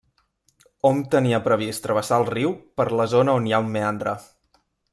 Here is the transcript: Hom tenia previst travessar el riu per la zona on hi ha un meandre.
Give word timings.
Hom 0.87 1.01
tenia 1.15 1.39
previst 1.47 1.83
travessar 1.83 2.19
el 2.21 2.25
riu 2.31 2.55
per 2.81 2.87
la 3.01 3.07
zona 3.15 3.37
on 3.41 3.51
hi 3.51 3.55
ha 3.55 3.61
un 3.67 3.71
meandre. 3.77 4.17